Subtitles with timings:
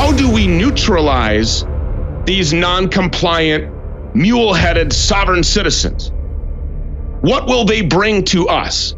[0.00, 1.66] how do we neutralize
[2.24, 3.70] these non compliant,
[4.16, 6.10] mule headed sovereign citizens?
[7.20, 8.94] What will they bring to us?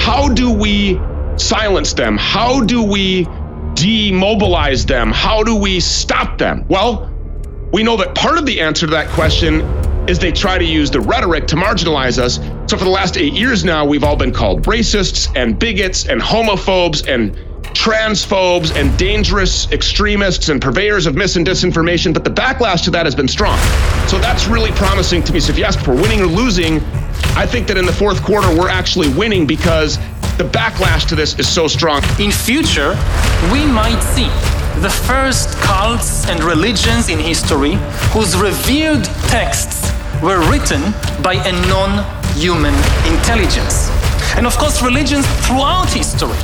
[0.00, 0.98] How do we
[1.36, 2.16] silence them?
[2.16, 3.26] How do we
[3.74, 5.12] demobilize them?
[5.12, 6.64] How do we stop them?
[6.68, 7.12] Well,
[7.70, 9.60] we know that part of the answer to that question
[10.08, 12.36] is they try to use the rhetoric to marginalize us.
[12.66, 16.18] So for the last eight years now, we've all been called racists and bigots and
[16.18, 17.36] homophobes and
[17.74, 23.04] transphobes and dangerous extremists and purveyors of mis and disinformation, but the backlash to that
[23.04, 23.58] has been strong.
[24.08, 25.40] So that's really promising to me.
[25.40, 26.80] So if you ask if we're winning or losing,
[27.36, 29.98] I think that in the fourth quarter we're actually winning because
[30.38, 32.02] the backlash to this is so strong.
[32.18, 32.90] In future,
[33.52, 34.28] we might see
[34.80, 37.74] the first cults and religions in history
[38.12, 40.80] whose revered texts were written
[41.22, 42.74] by a non-human
[43.12, 43.90] intelligence.
[44.36, 46.38] And of course, religions throughout history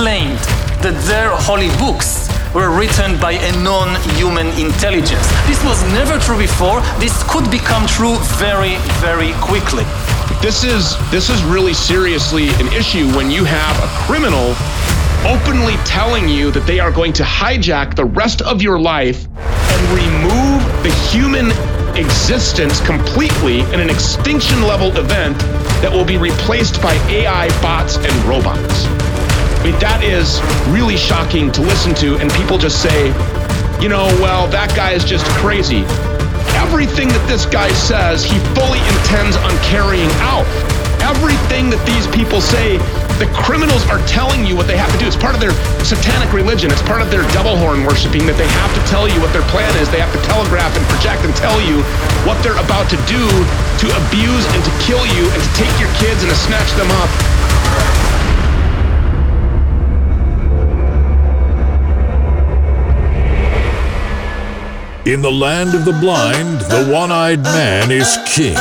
[0.00, 0.40] claimed
[0.80, 5.28] that their holy books were written by a non-human intelligence.
[5.44, 6.80] This was never true before.
[6.96, 9.84] This could become true very, very quickly.
[10.40, 14.56] This is this is really seriously an issue when you have a criminal
[15.28, 19.80] openly telling you that they are going to hijack the rest of your life and
[19.92, 21.52] remove the human
[21.94, 25.36] existence completely in an extinction level event
[25.84, 28.88] that will be replaced by AI bots and robots.
[29.60, 30.40] I mean, that is
[30.72, 33.12] really shocking to listen to, and people just say,
[33.76, 35.84] you know, well, that guy is just crazy.
[36.56, 40.48] Everything that this guy says, he fully intends on carrying out.
[41.04, 42.80] Everything that these people say,
[43.20, 45.04] the criminals are telling you what they have to do.
[45.04, 45.52] It's part of their
[45.84, 46.72] satanic religion.
[46.72, 49.44] It's part of their devil horn worshiping that they have to tell you what their
[49.52, 49.92] plan is.
[49.92, 51.84] They have to telegraph and project and tell you
[52.24, 53.28] what they're about to do
[53.84, 56.88] to abuse and to kill you and to take your kids and to snatch them
[57.04, 57.12] up.
[65.06, 68.52] In the land of the blind, the one eyed man is king.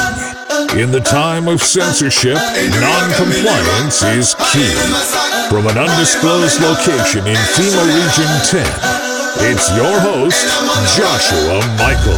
[0.79, 2.37] In the time of censorship,
[2.79, 4.71] non-compliance is key.
[5.51, 10.47] From an undisclosed location in FEMA Region 10, it's your host,
[10.95, 12.15] Joshua Michael.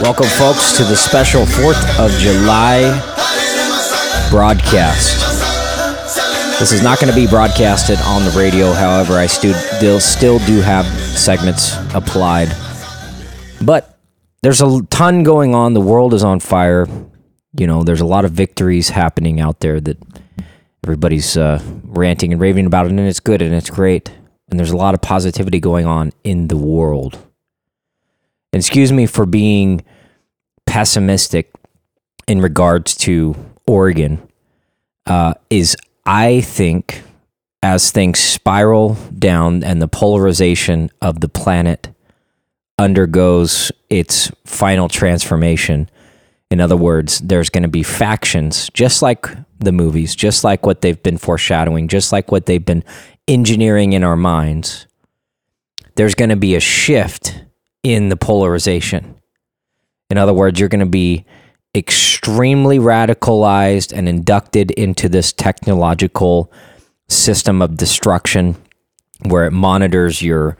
[0.00, 2.86] Welcome, folks, to the special 4th of July
[4.30, 5.18] broadcast.
[6.60, 10.60] This is not going to be broadcasted on the radio, however, I still, still do
[10.60, 12.54] have segments applied
[13.64, 13.98] but
[14.42, 15.74] there's a ton going on.
[15.74, 16.86] The world is on fire.
[17.58, 19.98] You know, there's a lot of victories happening out there that
[20.84, 24.12] everybody's uh, ranting and raving about it, and it's good and it's great.
[24.48, 27.14] And there's a lot of positivity going on in the world.
[28.52, 29.84] And excuse me for being
[30.66, 31.50] pessimistic
[32.26, 33.34] in regards to
[33.66, 34.28] Oregon.
[35.06, 35.76] Uh, is
[36.06, 37.02] I think
[37.62, 41.93] as things spiral down and the polarization of the planet
[42.78, 45.88] undergoes its final transformation.
[46.50, 49.26] In other words, there's going to be factions, just like
[49.58, 52.84] the movies, just like what they've been foreshadowing, just like what they've been
[53.26, 54.86] engineering in our minds.
[55.96, 57.44] There's going to be a shift
[57.82, 59.14] in the polarization.
[60.10, 61.24] In other words, you're going to be
[61.74, 66.52] extremely radicalized and inducted into this technological
[67.08, 68.56] system of destruction
[69.22, 70.56] where it monitors your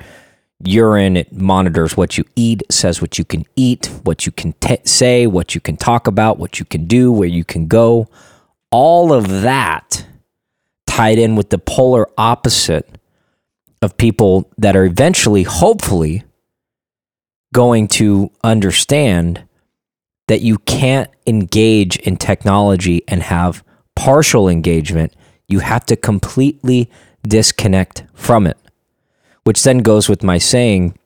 [0.62, 1.16] urine.
[1.16, 5.26] It monitors what you eat, says what you can eat, what you can t- say,
[5.26, 8.08] what you can talk about, what you can do, where you can go.
[8.70, 10.06] All of that
[10.86, 12.98] tied in with the polar opposite
[13.82, 16.22] of people that are eventually, hopefully,
[17.52, 19.44] going to understand
[20.26, 23.62] that you can't engage in technology and have
[23.94, 25.14] partial engagement.
[25.46, 26.90] You have to completely
[27.22, 28.58] disconnect from it
[29.44, 30.96] which then goes with my saying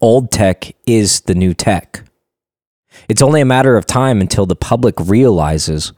[0.00, 2.02] old tech is the new tech.
[3.08, 5.92] It's only a matter of time until the public realizes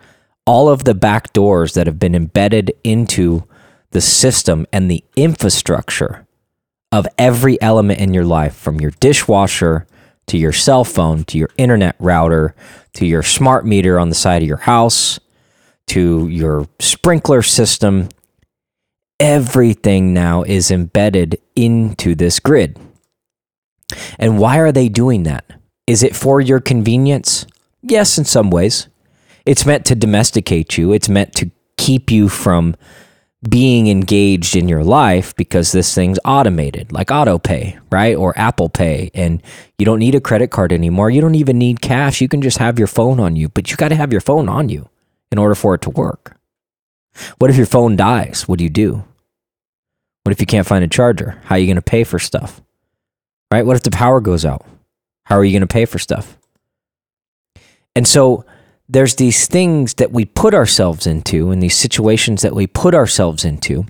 [0.47, 3.45] all of the back doors that have been embedded into
[3.91, 6.27] the system and the infrastructure
[6.93, 9.87] of every element in your life, from your dishwasher
[10.27, 12.55] to your cell phone to your internet router
[12.93, 15.19] to your smart meter on the side of your house
[15.89, 18.09] to your sprinkler system
[19.21, 22.79] everything now is embedded into this grid.
[24.19, 25.45] And why are they doing that?
[25.87, 27.47] Is it for your convenience?
[27.83, 28.89] Yes, in some ways.
[29.47, 32.77] It's meant to domesticate you, it's meant to keep you from
[33.49, 38.15] being engaged in your life because this thing's automated, like auto pay, right?
[38.15, 39.11] Or Apple Pay.
[39.15, 39.43] And
[39.79, 41.09] you don't need a credit card anymore.
[41.09, 42.21] You don't even need cash.
[42.21, 44.49] You can just have your phone on you, but you got to have your phone
[44.51, 44.91] on you
[45.33, 46.37] in order for it to work.
[47.39, 48.47] What if your phone dies?
[48.47, 49.05] What do you do?
[50.25, 51.41] What if you can't find a charger?
[51.45, 52.61] How are you going to pay for stuff?
[53.51, 53.67] right?
[53.67, 54.65] What if the power goes out?
[55.25, 56.39] How are you going to pay for stuff?
[57.95, 58.45] And so
[58.89, 63.45] there's these things that we put ourselves into and these situations that we put ourselves
[63.45, 63.87] into.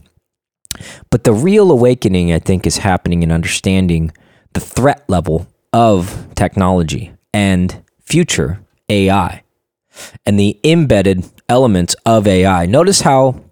[1.11, 4.13] But the real awakening, I think, is happening in understanding
[4.53, 9.43] the threat level of technology and future AI
[10.25, 12.67] and the embedded elements of AI.
[12.67, 13.43] Notice how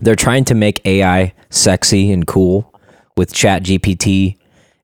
[0.00, 2.74] they're trying to make AI sexy and cool
[3.16, 4.36] with Chat GPT.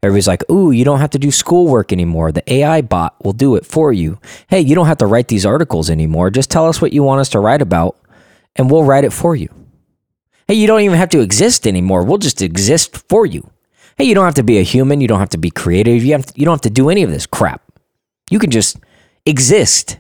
[0.02, 2.30] Everybody's like, ooh, you don't have to do schoolwork anymore.
[2.30, 4.18] The AI bot will do it for you.
[4.48, 6.30] Hey, you don't have to write these articles anymore.
[6.30, 7.98] Just tell us what you want us to write about,
[8.56, 9.48] and we'll write it for you.
[10.46, 12.04] Hey, you don't even have to exist anymore.
[12.04, 13.48] We'll just exist for you.
[13.96, 15.00] Hey, you don't have to be a human.
[15.00, 16.04] You don't have to be creative.
[16.04, 17.62] You, have to, you don't have to do any of this crap.
[18.30, 18.76] You can just
[19.24, 19.98] exist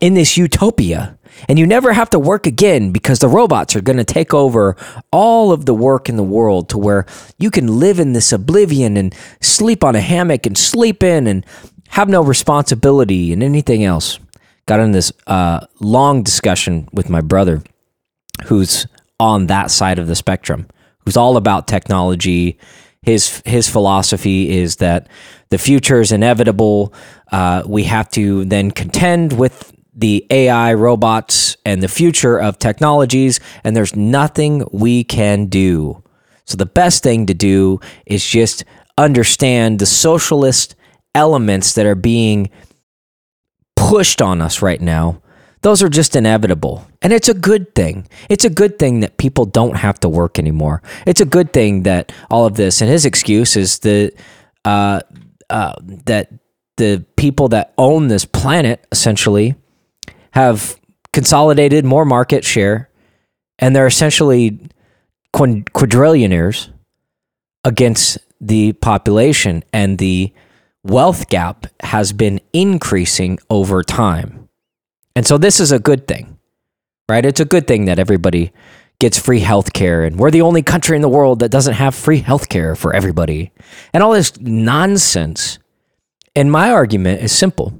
[0.00, 1.18] in this utopia
[1.48, 4.76] and you never have to work again because the robots are going to take over
[5.10, 7.06] all of the work in the world to where
[7.38, 11.44] you can live in this oblivion and sleep on a hammock and sleep in and
[11.88, 14.18] have no responsibility and anything else.
[14.66, 17.62] Got in this uh, long discussion with my brother
[18.44, 18.86] who's
[19.18, 20.66] on that side of the spectrum,
[21.04, 22.58] who's all about technology.
[23.02, 25.08] His his philosophy is that
[25.50, 26.94] the future is inevitable.
[27.30, 33.40] Uh, we have to then contend with the AI, robots, and the future of technologies,
[33.64, 36.02] and there's nothing we can do.
[36.44, 38.64] So the best thing to do is just
[38.98, 40.74] understand the socialist
[41.14, 42.50] elements that are being
[43.76, 45.22] pushed on us right now
[45.62, 46.86] those are just inevitable.
[47.00, 48.06] And it's a good thing.
[48.28, 50.82] It's a good thing that people don't have to work anymore.
[51.06, 54.12] It's a good thing that all of this, and his excuse is that,
[54.64, 55.00] uh,
[55.48, 55.74] uh,
[56.06, 56.32] that
[56.76, 59.54] the people that own this planet essentially
[60.32, 60.78] have
[61.12, 62.90] consolidated more market share
[63.58, 64.58] and they're essentially
[65.34, 66.70] quadrillionaires
[67.64, 70.32] against the population and the
[70.82, 74.42] wealth gap has been increasing over time
[75.14, 76.38] and so this is a good thing,
[77.08, 77.24] right?
[77.24, 78.52] It's a good thing that everybody
[78.98, 81.94] gets free health care and we're the only country in the world that doesn't have
[81.94, 83.52] free health care for everybody.
[83.92, 85.58] And all this nonsense.
[86.34, 87.74] And my argument is simple.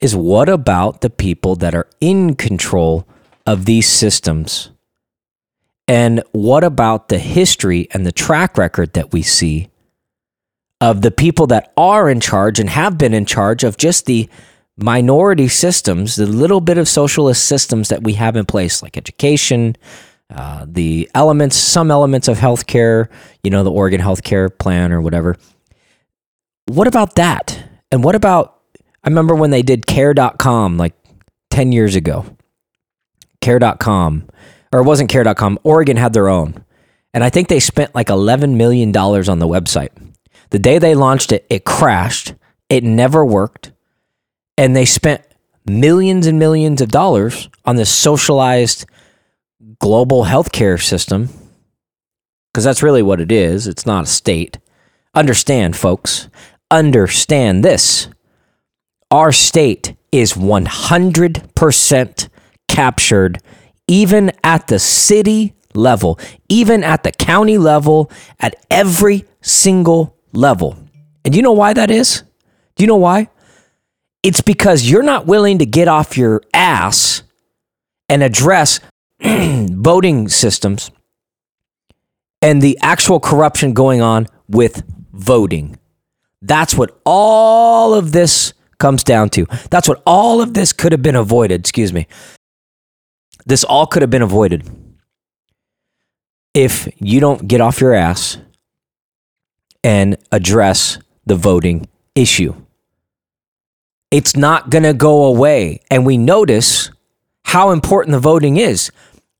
[0.00, 3.06] Is what about the people that are in control
[3.46, 4.70] of these systems?
[5.88, 9.68] And what about the history and the track record that we see
[10.80, 14.28] of the people that are in charge and have been in charge of just the
[14.76, 19.76] minority systems, the little bit of socialist systems that we have in place, like education,
[20.30, 23.08] uh, the elements, some elements of healthcare,
[23.42, 25.36] you know, the Oregon healthcare plan or whatever.
[26.66, 27.64] What about that?
[27.90, 28.59] And what about,
[29.02, 30.94] I remember when they did care.com like
[31.50, 32.36] 10 years ago.
[33.40, 34.28] Care.com,
[34.72, 36.62] or it wasn't care.com, Oregon had their own.
[37.14, 39.90] And I think they spent like $11 million on the website.
[40.50, 42.34] The day they launched it, it crashed.
[42.68, 43.72] It never worked
[44.60, 45.22] and they spent
[45.64, 48.84] millions and millions of dollars on this socialized
[49.78, 51.30] global healthcare system
[52.52, 53.66] because that's really what it is.
[53.66, 54.58] It's not a state.
[55.14, 56.28] Understand, folks.
[56.70, 58.08] Understand this.
[59.10, 62.28] Our state is 100%
[62.68, 63.38] captured,
[63.88, 70.78] even at the city level, even at the county level, at every single level.
[71.24, 72.22] And you know why that is?
[72.76, 73.28] Do you know why?
[74.22, 77.22] It's because you're not willing to get off your ass
[78.08, 78.80] and address
[79.20, 80.90] voting systems
[82.42, 85.78] and the actual corruption going on with voting.
[86.42, 89.46] That's what all of this comes down to.
[89.70, 91.60] That's what all of this could have been avoided.
[91.60, 92.08] Excuse me.
[93.46, 94.68] This all could have been avoided
[96.52, 98.38] if you don't get off your ass
[99.84, 102.54] and address the voting issue
[104.10, 105.80] it's not going to go away.
[105.90, 106.90] And we notice
[107.44, 108.90] how important the voting is.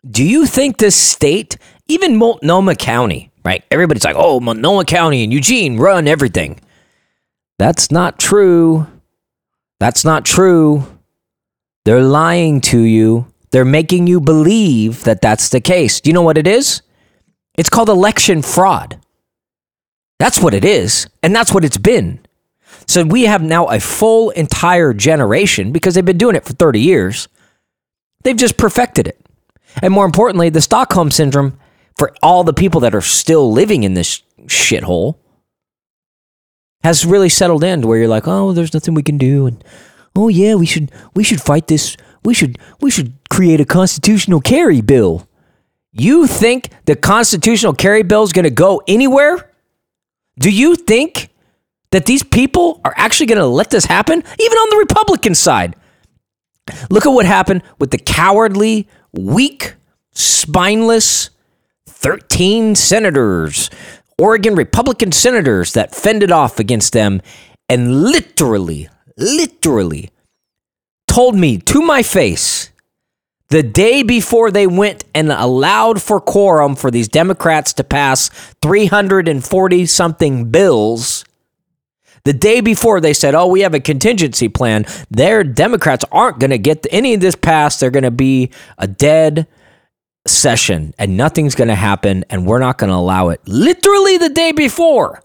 [0.09, 1.57] Do you think this state,
[1.89, 3.65] even Multnomah County, right?
[3.71, 6.61] Everybody's like, oh, Multnomah County and Eugene run everything.
[7.59, 8.87] That's not true.
[9.81, 10.87] That's not true.
[11.85, 13.27] They're lying to you.
[13.51, 16.01] They're making you believe that that's the case.
[16.01, 16.83] Do you know what it is?
[17.59, 19.01] It's called election fraud.
[20.21, 21.09] That's what it is.
[21.23, 22.21] And that's what it's been.
[22.87, 26.81] So we have now a full entire generation because they've been doing it for 30
[26.81, 27.29] years.
[28.23, 29.19] They've just perfected it.
[29.83, 31.59] And more importantly, the Stockholm syndrome
[31.97, 35.17] for all the people that are still living in this shithole
[36.83, 39.63] has really settled in to where you're like, "Oh, there's nothing we can do." And,
[40.17, 41.97] "Oh yeah, we should we should fight this.
[42.25, 45.27] We should we should create a constitutional carry bill."
[45.93, 49.51] You think the constitutional carry bill is going to go anywhere?
[50.39, 51.31] Do you think
[51.91, 55.77] that these people are actually going to let this happen, even on the Republican side.
[56.89, 59.75] Look at what happened with the cowardly, weak,
[60.13, 61.31] spineless
[61.87, 63.69] 13 senators,
[64.21, 67.23] Oregon Republican senators that fended off against them
[67.71, 70.11] and literally, literally
[71.09, 72.71] told me to my face
[73.49, 78.29] the day before they went and allowed for quorum for these Democrats to pass
[78.61, 81.25] 340 something bills.
[82.25, 86.51] The day before they said, "Oh, we have a contingency plan." Their Democrats aren't going
[86.51, 87.81] to get any of this passed.
[87.81, 89.47] They're going to be a dead
[90.27, 93.41] session and nothing's going to happen and we're not going to allow it.
[93.47, 95.23] Literally the day before.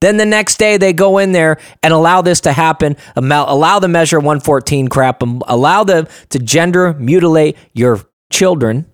[0.00, 3.86] Then the next day they go in there and allow this to happen, allow the
[3.86, 8.86] measure 114 crap, um, allow them to gender mutilate your children.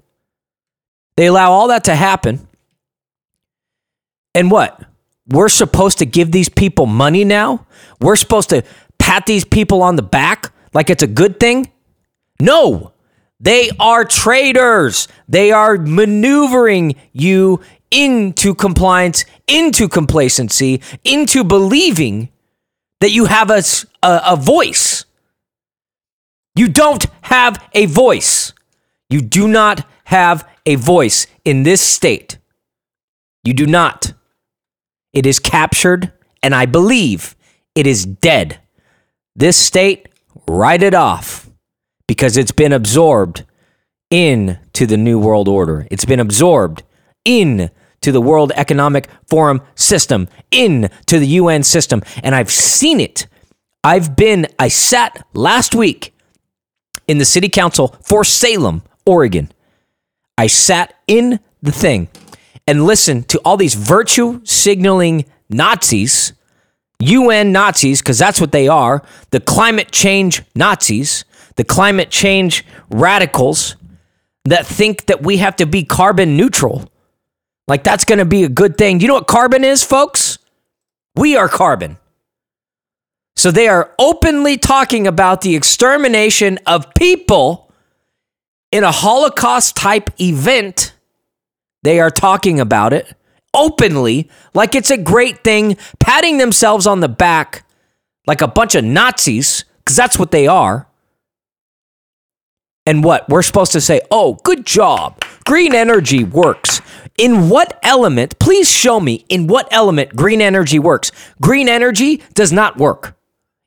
[1.16, 2.46] They allow all that to happen.
[4.34, 4.84] And what?
[5.26, 7.66] We're supposed to give these people money now?
[8.00, 8.62] We're supposed to
[8.98, 11.72] pat these people on the back like it's a good thing?
[12.38, 12.92] No.
[13.40, 15.06] They are traitors.
[15.28, 22.30] They are maneuvering you into compliance, into complacency, into believing
[23.00, 23.62] that you have a,
[24.02, 25.04] a, a, voice.
[26.56, 28.52] You don't have a voice.
[29.08, 32.38] You do not have a voice in this state.
[33.44, 34.12] You do not.
[35.12, 37.36] It is captured, and I believe
[37.74, 38.58] it is dead.
[39.36, 40.08] This state,
[40.46, 41.47] write it off
[42.08, 43.44] because it's been absorbed
[44.10, 45.86] into the New World Order.
[45.92, 46.82] It's been absorbed
[47.24, 52.98] in to the World Economic Forum system, in to the UN system, and I've seen
[52.98, 53.28] it.
[53.84, 56.14] I've been I sat last week
[57.06, 59.52] in the city council for Salem, Oregon.
[60.36, 62.08] I sat in the thing
[62.66, 66.32] and listened to all these virtue signaling Nazis,
[67.00, 71.24] UN Nazis, because that's what they are, the climate change Nazis,
[71.58, 73.74] the climate change radicals
[74.44, 76.88] that think that we have to be carbon neutral.
[77.66, 79.00] Like that's going to be a good thing.
[79.00, 80.38] You know what carbon is, folks?
[81.16, 81.98] We are carbon.
[83.34, 87.72] So they are openly talking about the extermination of people
[88.70, 90.94] in a Holocaust type event.
[91.82, 93.12] They are talking about it
[93.52, 97.64] openly like it's a great thing, patting themselves on the back
[98.28, 100.87] like a bunch of Nazis, because that's what they are.
[102.88, 103.28] And what?
[103.28, 105.22] We're supposed to say, oh, good job.
[105.44, 106.80] Green energy works.
[107.18, 111.12] In what element, please show me in what element green energy works.
[111.38, 113.14] Green energy does not work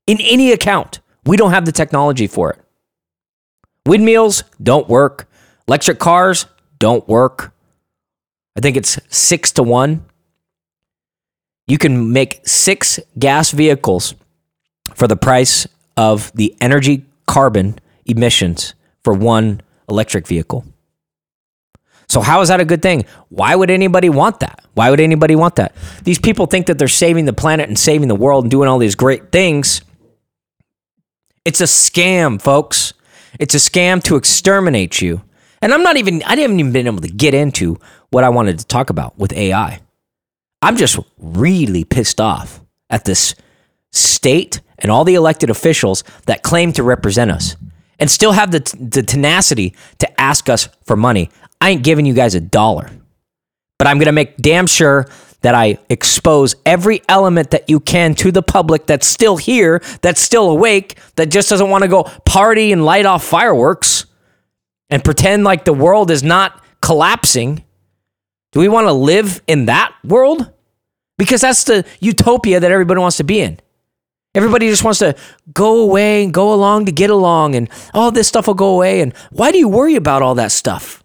[0.07, 1.01] in any account.
[1.23, 2.59] We don't have the technology for it.
[3.85, 5.29] Windmills don't work.
[5.67, 6.47] Electric cars
[6.79, 7.53] don't work.
[8.57, 10.03] I think it's six to one.
[11.67, 14.15] You can make six gas vehicles
[14.95, 18.73] for the price of the energy carbon emissions
[19.03, 20.65] for one electric vehicle.
[22.07, 23.05] So, how is that a good thing?
[23.29, 24.65] Why would anybody want that?
[24.73, 25.73] Why would anybody want that?
[26.03, 28.79] These people think that they're saving the planet and saving the world and doing all
[28.79, 29.81] these great things.
[31.45, 32.93] It's a scam, folks.
[33.39, 35.21] It's a scam to exterminate you.
[35.61, 37.79] And I'm not even, I haven't even been able to get into
[38.09, 39.79] what I wanted to talk about with AI.
[40.61, 43.35] I'm just really pissed off at this
[43.91, 47.55] state and all the elected officials that claim to represent us
[48.01, 51.29] and still have the, the tenacity to ask us for money.
[51.61, 52.89] I ain't giving you guys a dollar,
[53.77, 55.07] but I'm going to make damn sure
[55.41, 60.19] that I expose every element that you can to the public that's still here, that's
[60.19, 64.05] still awake, that just doesn't want to go party and light off fireworks
[64.89, 67.63] and pretend like the world is not collapsing.
[68.51, 70.51] Do we want to live in that world?
[71.17, 73.59] Because that's the utopia that everybody wants to be in.
[74.33, 75.15] Everybody just wants to
[75.53, 79.01] go away and go along to get along, and all this stuff will go away.
[79.01, 81.03] And why do you worry about all that stuff?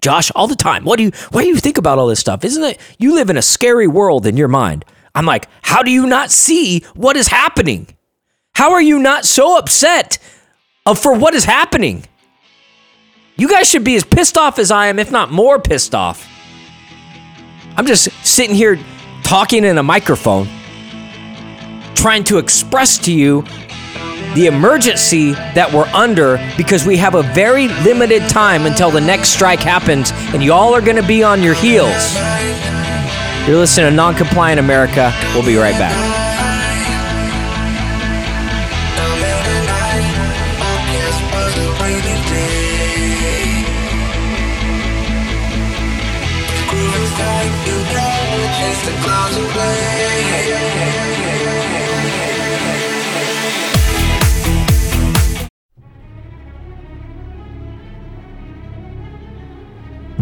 [0.00, 0.84] Josh, all the time.
[0.84, 2.44] What do you why do you think about all this stuff?
[2.44, 4.84] Isn't it you live in a scary world in your mind?
[5.14, 7.86] I'm like, how do you not see what is happening?
[8.54, 10.18] How are you not so upset
[10.96, 12.04] for what is happening?
[13.36, 16.26] You guys should be as pissed off as I am, if not more pissed off.
[17.76, 18.78] I'm just sitting here
[19.22, 20.48] talking in a microphone
[22.00, 23.42] trying to express to you
[24.34, 29.30] the emergency that we're under because we have a very limited time until the next
[29.30, 32.14] strike happens, and y'all are going to be on your heels.
[33.46, 35.12] You're listening to Non Compliant America.
[35.34, 36.29] We'll be right back.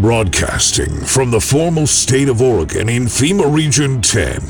[0.00, 4.40] Broadcasting from the foremost state of Oregon in FEMA Region 10,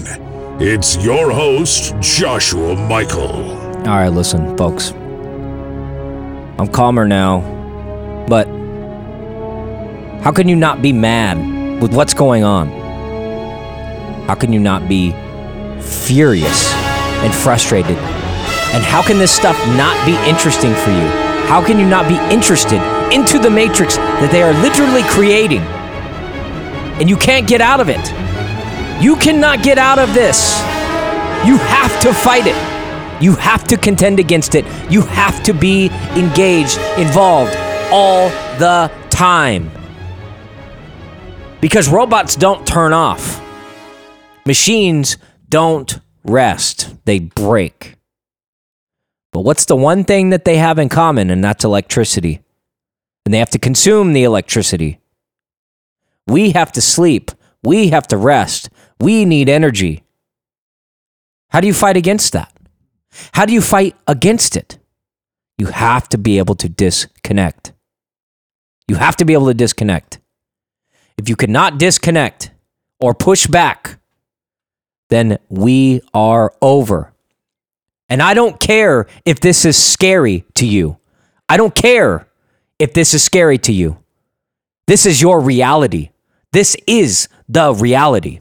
[0.60, 3.56] it's your host, Joshua Michael.
[3.78, 4.90] All right, listen, folks.
[6.60, 7.40] I'm calmer now,
[8.28, 8.46] but
[10.22, 12.68] how can you not be mad with what's going on?
[14.26, 15.12] How can you not be
[15.80, 16.74] furious
[17.24, 17.96] and frustrated?
[17.96, 21.08] And how can this stuff not be interesting for you?
[21.48, 25.60] How can you not be interested into the matrix that they are literally creating?
[27.00, 28.04] And you can't get out of it.
[29.02, 30.58] You cannot get out of this.
[31.46, 33.22] You have to fight it.
[33.22, 34.64] You have to contend against it.
[34.90, 37.56] You have to be engaged, involved
[37.92, 39.70] all the time.
[41.60, 43.42] Because robots don't turn off.
[44.46, 45.16] Machines
[45.48, 47.96] don't rest, they break.
[49.32, 51.30] But what's the one thing that they have in common?
[51.30, 52.40] And that's electricity.
[53.28, 55.00] And they have to consume the electricity.
[56.26, 57.30] We have to sleep.
[57.62, 58.70] We have to rest.
[59.00, 60.02] We need energy.
[61.50, 62.50] How do you fight against that?
[63.34, 64.78] How do you fight against it?
[65.58, 67.74] You have to be able to disconnect.
[68.88, 70.20] You have to be able to disconnect.
[71.18, 72.50] If you cannot disconnect
[72.98, 73.98] or push back,
[75.10, 77.12] then we are over.
[78.08, 80.96] And I don't care if this is scary to you.
[81.46, 82.27] I don't care
[82.78, 83.98] if this is scary to you.
[84.86, 86.10] This is your reality.
[86.52, 88.40] This is the reality.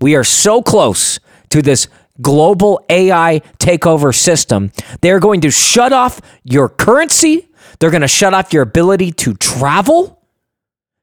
[0.00, 1.20] We are so close
[1.50, 1.88] to this
[2.20, 4.72] global AI takeover system.
[5.00, 7.48] They're going to shut off your currency.
[7.78, 10.20] They're going to shut off your ability to travel.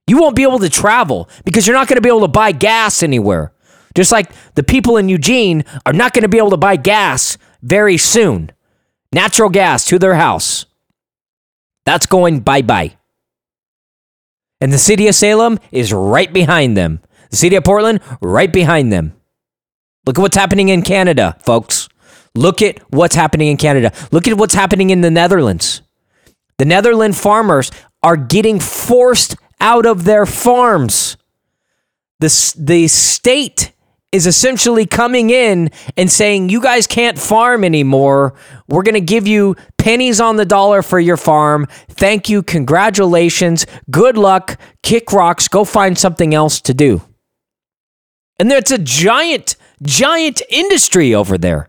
[0.07, 2.51] You won't be able to travel because you're not going to be able to buy
[2.51, 3.53] gas anywhere.
[3.95, 7.37] Just like the people in Eugene are not going to be able to buy gas
[7.61, 8.51] very soon.
[9.13, 10.65] Natural gas to their house.
[11.85, 12.97] That's going bye bye.
[14.61, 17.01] And the city of Salem is right behind them.
[17.29, 19.13] The city of Portland, right behind them.
[20.05, 21.89] Look at what's happening in Canada, folks.
[22.35, 23.91] Look at what's happening in Canada.
[24.11, 25.81] Look at what's happening in the Netherlands.
[26.57, 27.71] The Netherlands farmers
[28.03, 31.17] are getting forced out of their farms.
[32.19, 33.71] The, the state
[34.15, 38.33] is essentially coming in and saying, You guys can't farm anymore.
[38.67, 41.67] We're going to give you pennies on the dollar for your farm.
[41.89, 42.41] Thank you.
[42.41, 43.67] Congratulations.
[43.91, 44.57] Good luck.
[44.81, 45.47] Kick rocks.
[45.47, 47.01] Go find something else to do.
[48.39, 51.67] And it's a giant, giant industry over there.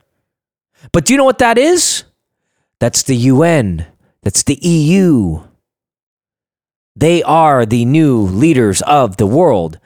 [0.92, 2.04] But do you know what that is?
[2.78, 3.86] That's the UN.
[4.22, 5.42] That's the EU.
[6.94, 9.78] They are the new leaders of the world.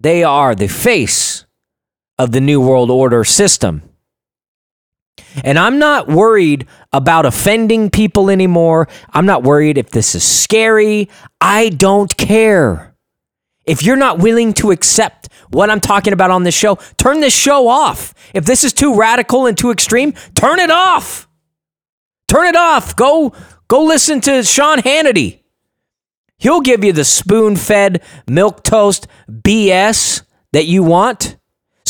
[0.00, 1.44] They are the face
[2.18, 3.82] of the New World Order system.
[5.42, 8.88] And I'm not worried about offending people anymore.
[9.10, 11.08] I'm not worried if this is scary.
[11.40, 12.94] I don't care.
[13.64, 17.34] If you're not willing to accept what I'm talking about on this show, turn this
[17.34, 18.12] show off.
[18.34, 21.28] If this is too radical and too extreme, turn it off.
[22.28, 22.94] Turn it off.
[22.96, 23.32] Go
[23.68, 25.40] go listen to Sean Hannity.
[26.38, 30.22] He'll give you the spoon-fed milk toast BS
[30.52, 31.36] that you want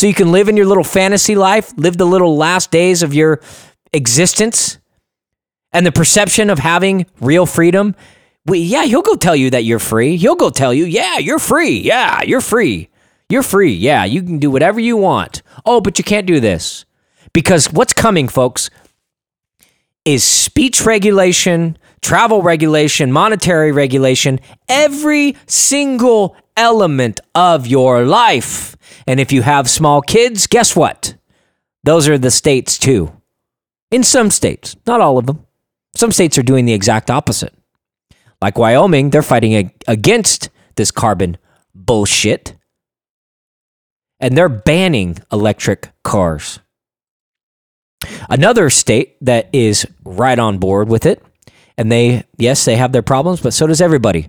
[0.05, 3.15] so you can live in your little fantasy life, live the little last days of
[3.15, 3.41] your
[3.95, 4.77] existence
[5.73, 7.97] and the perception of having real freedom.
[8.45, 10.19] We, yeah, he'll go tell you that you're free.
[10.19, 11.79] He'll go tell you, yeah, you're free.
[11.79, 12.91] Yeah, you're free.
[13.31, 13.73] You're free.
[13.73, 15.41] Yeah, you can do whatever you want.
[15.65, 16.85] Oh, but you can't do this.
[17.33, 18.69] Because what's coming, folks,
[20.05, 24.39] is speech regulation, travel regulation, monetary regulation,
[24.69, 28.77] every single element of your life.
[29.07, 31.15] And if you have small kids, guess what?
[31.83, 33.13] Those are the states too.
[33.91, 35.47] In some states, not all of them.
[35.95, 37.55] Some states are doing the exact opposite.
[38.41, 41.37] Like Wyoming, they're fighting against this carbon
[41.75, 42.55] bullshit.
[44.21, 46.61] And they're banning electric cars.
[48.29, 51.23] Another state that is right on board with it,
[51.77, 54.29] and they, yes, they have their problems, but so does everybody.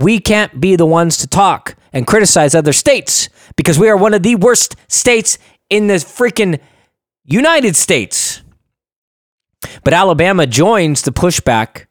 [0.00, 4.14] We can't be the ones to talk and criticize other states because we are one
[4.14, 6.58] of the worst states in the freaking
[7.24, 8.42] United States.
[9.84, 11.86] But Alabama joins the pushback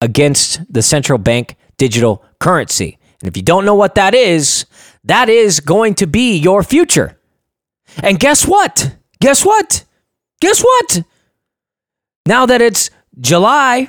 [0.00, 2.98] against the central bank digital currency.
[3.20, 4.66] And if you don't know what that is,
[5.04, 7.18] that is going to be your future.
[8.02, 8.96] And guess what?
[9.20, 9.84] Guess what?
[10.40, 11.02] Guess what?
[12.26, 13.88] Now that it's July,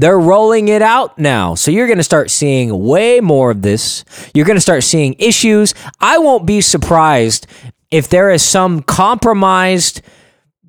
[0.00, 1.54] they're rolling it out now.
[1.54, 4.04] So you're going to start seeing way more of this.
[4.34, 5.74] You're going to start seeing issues.
[6.00, 7.46] I won't be surprised
[7.90, 10.02] if there is some compromised,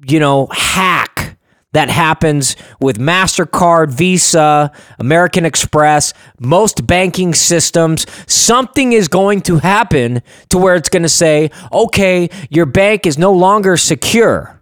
[0.08, 1.38] you know, hack
[1.74, 8.06] that happens with MasterCard, Visa, American Express, most banking systems.
[8.26, 13.18] Something is going to happen to where it's going to say, okay, your bank is
[13.18, 14.62] no longer secure.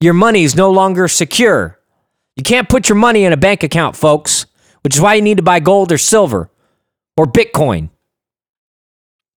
[0.00, 1.77] Your money is no longer secure.
[2.38, 4.46] You can't put your money in a bank account, folks,
[4.82, 6.48] which is why you need to buy gold or silver
[7.16, 7.90] or Bitcoin.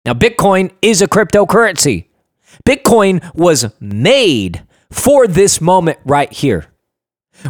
[0.05, 2.05] Now, Bitcoin is a cryptocurrency.
[2.63, 6.67] Bitcoin was made for this moment right here.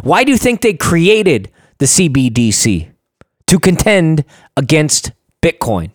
[0.02, 2.88] Why do you think they created the CBDC?
[3.48, 4.24] To contend
[4.56, 5.12] against
[5.42, 5.90] Bitcoin.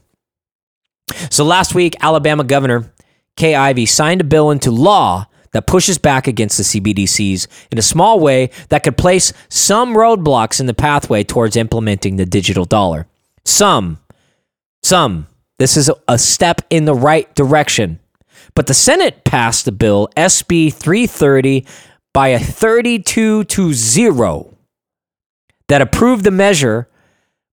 [1.32, 2.94] So last week, Alabama Governor
[3.36, 7.82] Kay Ivey signed a bill into law that pushes back against the CBDCs in a
[7.82, 13.08] small way that could place some roadblocks in the pathway towards implementing the digital dollar.
[13.46, 14.00] Some,
[14.84, 15.28] some.
[15.60, 18.00] This is a step in the right direction.
[18.54, 21.66] But the Senate passed the bill SB 330
[22.14, 24.58] by a 32 to 0
[25.68, 26.88] that approved the measure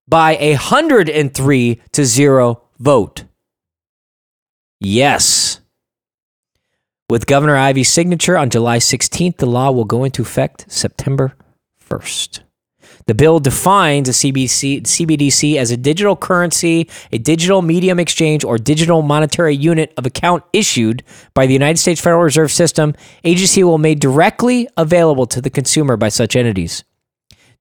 [0.07, 3.23] by a 103 to 0 vote.
[4.79, 5.44] Yes.
[7.07, 11.35] With Governor Ivey's signature on July 16th, the law will go into effect September
[11.87, 12.39] 1st.
[13.05, 18.57] The bill defines a CBC, CBDC as a digital currency, a digital medium exchange, or
[18.57, 21.03] digital monetary unit of account issued
[21.35, 22.95] by the United States Federal Reserve System.
[23.23, 26.83] Agency will made directly available to the consumer by such entities.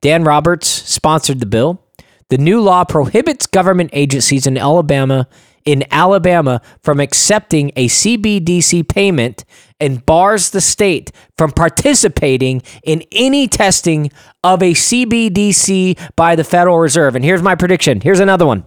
[0.01, 1.83] Dan Roberts sponsored the bill.
[2.31, 5.29] The new law prohibits government agencies in Alabama
[5.65, 9.45] in Alabama from accepting a CBDC payment
[9.81, 14.11] and bars the state from participating in any testing
[14.43, 17.17] of a CBDC by the Federal Reserve.
[17.17, 18.01] And here's my prediction.
[18.01, 18.65] Here's another one.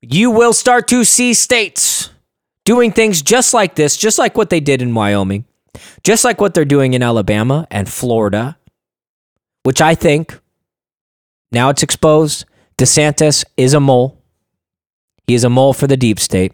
[0.00, 2.10] You will start to see states
[2.64, 5.44] doing things just like this, just like what they did in Wyoming,
[6.04, 8.56] just like what they're doing in Alabama and Florida,
[9.62, 10.40] which I think
[11.52, 12.46] now it's exposed.
[12.78, 14.19] DeSantis is a mole.
[15.30, 16.52] He is a mole for the deep state.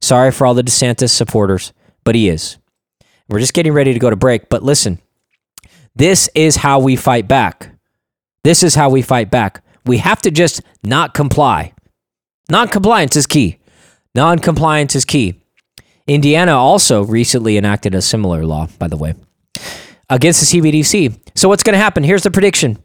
[0.00, 1.72] Sorry for all the DeSantis supporters,
[2.04, 2.56] but he is.
[3.28, 5.00] We're just getting ready to go to break, but listen.
[5.96, 7.70] This is how we fight back.
[8.44, 9.64] This is how we fight back.
[9.84, 11.72] We have to just not comply.
[12.48, 13.58] Non compliance is key.
[14.14, 15.42] Non compliance is key.
[16.06, 19.16] Indiana also recently enacted a similar law, by the way,
[20.08, 21.18] against the CBDC.
[21.34, 22.04] So, what's going to happen?
[22.04, 22.78] Here's the prediction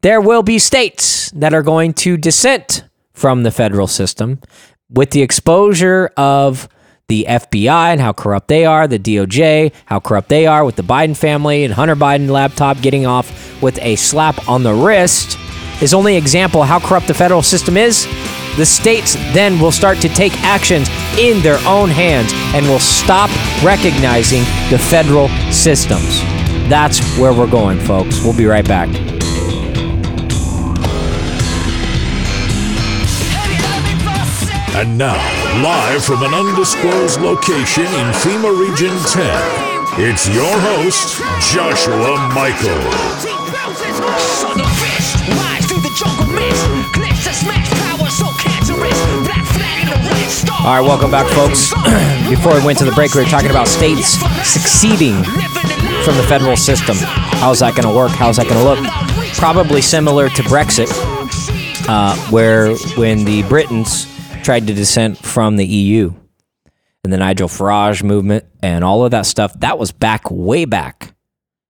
[0.00, 2.82] there will be states that are going to dissent
[3.20, 4.40] from the federal system
[4.90, 6.68] with the exposure of
[7.08, 10.82] the FBI and how corrupt they are, the DOJ, how corrupt they are with the
[10.82, 15.36] Biden family and Hunter Biden laptop getting off with a slap on the wrist
[15.82, 18.06] is only example how corrupt the federal system is.
[18.56, 23.30] The states then will start to take actions in their own hands and will stop
[23.64, 26.20] recognizing the federal systems.
[26.68, 28.22] That's where we're going, folks.
[28.22, 28.88] We'll be right back.
[34.80, 35.12] And now,
[35.62, 41.20] live from an undisclosed location in FEMA Region 10, it's your host,
[41.52, 42.80] Joshua Michael.
[50.64, 51.74] All right, welcome back, folks.
[52.30, 54.12] Before we went to the break, we were talking about states
[54.48, 55.22] succeeding
[56.04, 56.96] from the federal system.
[56.98, 58.12] How's that going to work?
[58.12, 59.34] How's that going to look?
[59.34, 60.88] Probably similar to Brexit,
[61.86, 64.06] uh, where when the Britons
[64.40, 66.12] tried to dissent from the EU
[67.04, 69.58] and the Nigel Farage movement and all of that stuff.
[69.60, 71.14] That was back way back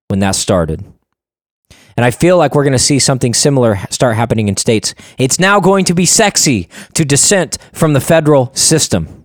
[0.09, 0.85] when that started.
[1.97, 4.95] And I feel like we're going to see something similar start happening in states.
[5.19, 9.25] It's now going to be sexy to dissent from the federal system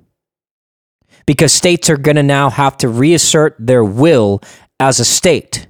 [1.25, 4.41] because states are going to now have to reassert their will
[4.79, 5.67] as a state.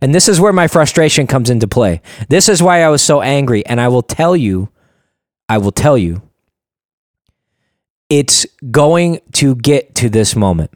[0.00, 2.00] And this is where my frustration comes into play.
[2.28, 3.64] This is why I was so angry.
[3.66, 4.70] And I will tell you,
[5.48, 6.22] I will tell you,
[8.10, 10.70] it's going to get to this moment.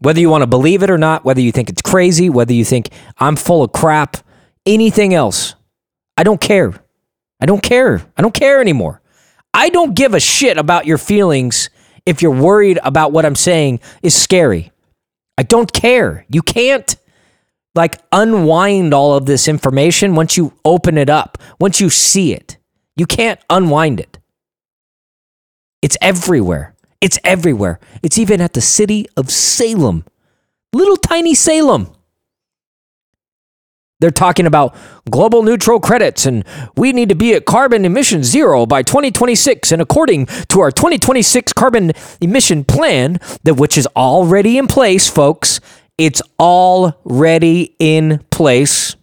[0.00, 2.64] Whether you want to believe it or not, whether you think it's crazy, whether you
[2.64, 4.18] think I'm full of crap,
[4.66, 5.54] anything else,
[6.18, 6.74] I don't care.
[7.40, 8.02] I don't care.
[8.16, 9.00] I don't care anymore.
[9.54, 11.70] I don't give a shit about your feelings
[12.04, 14.70] if you're worried about what I'm saying is scary.
[15.38, 16.26] I don't care.
[16.28, 16.94] You can't
[17.74, 22.56] like unwind all of this information once you open it up, once you see it.
[22.96, 24.18] You can't unwind it.
[25.82, 26.74] It's everywhere.
[27.00, 27.78] It's everywhere.
[28.02, 30.04] It's even at the city of Salem,
[30.72, 31.92] little tiny Salem.
[34.00, 34.74] They're talking about
[35.10, 36.44] global neutral credits and
[36.76, 41.54] we need to be at carbon emission zero by 2026 and according to our 2026
[41.54, 45.60] carbon emission plan that which is already in place folks
[45.98, 48.96] It's already in place.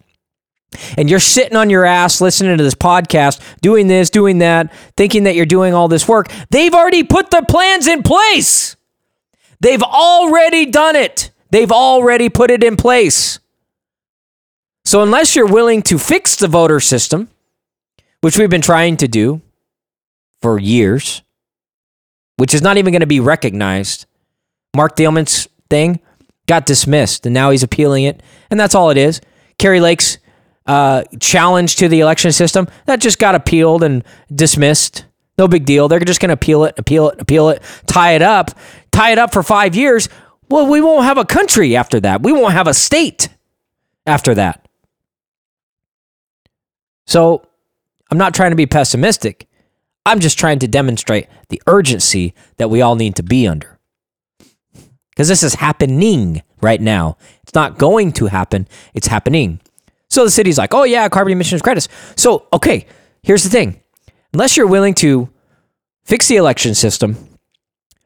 [0.96, 5.24] And you're sitting on your ass listening to this podcast, doing this, doing that, thinking
[5.24, 6.30] that you're doing all this work.
[6.50, 8.76] They've already put the plans in place.
[9.60, 11.30] They've already done it.
[11.50, 13.38] They've already put it in place.
[14.84, 17.28] So, unless you're willing to fix the voter system,
[18.20, 19.40] which we've been trying to do
[20.42, 21.22] for years,
[22.36, 24.06] which is not even going to be recognized,
[24.76, 26.00] Marc Thielman's thing
[26.46, 29.20] got dismissed, and now he's appealing it, and that's all it is.
[29.58, 30.18] Kari Lake's
[30.66, 35.04] uh, challenge to the election system that just got appealed and dismissed.
[35.36, 35.88] No big deal.
[35.88, 38.50] They're just going to appeal it, appeal it, appeal it, tie it up,
[38.92, 40.08] tie it up for five years.
[40.48, 42.22] Well, we won't have a country after that.
[42.22, 43.28] We won't have a state
[44.06, 44.68] after that.
[47.06, 47.42] So
[48.10, 49.48] I'm not trying to be pessimistic.
[50.06, 53.78] I'm just trying to demonstrate the urgency that we all need to be under.
[55.10, 57.16] Because this is happening right now.
[57.42, 59.60] It's not going to happen, it's happening.
[60.14, 61.88] So the city's like, oh, yeah, carbon emissions credits.
[62.16, 62.86] So, okay,
[63.24, 63.80] here's the thing
[64.32, 65.28] unless you're willing to
[66.04, 67.16] fix the election system,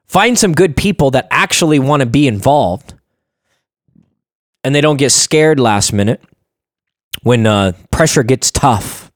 [0.07, 2.94] find some good people that actually want to be involved,
[4.64, 6.23] and they don't get scared last minute
[7.25, 9.12] when uh, pressure gets tough,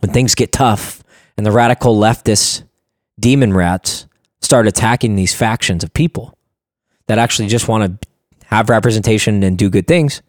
[0.00, 1.02] when things get tough,
[1.38, 2.64] and the radical leftists,
[3.18, 4.06] demon rats,
[4.42, 6.36] start attacking these factions of people
[7.06, 8.08] that actually just want to
[8.48, 10.20] have representation and do good things.